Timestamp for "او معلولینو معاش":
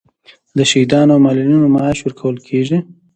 1.15-1.97